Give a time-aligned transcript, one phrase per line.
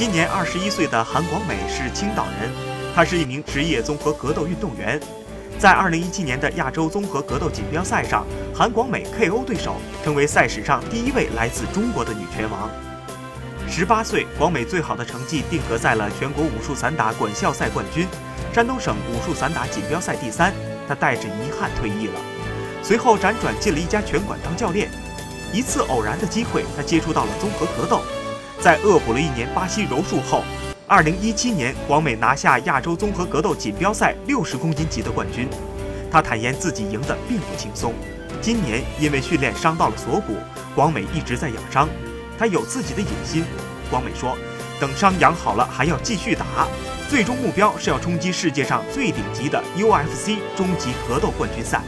[0.00, 2.50] 今年二十一岁的韩广美是青岛人，
[2.94, 4.98] 她是一名职业综合格斗运动员。
[5.58, 8.24] 在二零一七年的亚洲综合格斗锦标赛上，
[8.54, 12.70] 韩广美 KO 对手，成为赛史上第一位来自中国的女拳王。
[13.68, 18.08] 十八岁，广美最好的成绩定格在了全国武术散打管校赛冠军、
[18.54, 20.50] 山东省武术散打锦标赛第三。
[20.88, 22.14] 她带着遗憾退役了，
[22.82, 24.90] 随后辗转进了一家拳馆当教练。
[25.52, 28.00] 一次偶然的机会，她接触到了综合格斗，
[28.62, 30.44] 在恶补了一年巴西柔术后。
[30.86, 35.48] 二零一七年，广美拿下亚洲综合格斗锦标赛六十公斤级的冠军。
[36.10, 37.94] 他坦言自己赢得并不轻松。
[38.42, 40.36] 今年因为训练伤到了锁骨，
[40.74, 41.88] 广美一直在养伤。
[42.38, 43.44] 他有自己的野心。
[43.90, 44.36] 广美说
[44.80, 46.44] ：“等伤养好了，还要继续打。
[47.08, 51.80] 最终目标是要冲击世界上最顶级的 UFC 终极格斗冠军赛。”